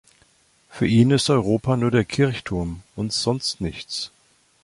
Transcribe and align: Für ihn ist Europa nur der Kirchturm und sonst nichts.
Für 0.67 0.87
ihn 0.87 1.11
ist 1.11 1.29
Europa 1.29 1.77
nur 1.77 1.91
der 1.91 2.05
Kirchturm 2.05 2.81
und 2.95 3.13
sonst 3.13 3.61
nichts. 3.61 4.09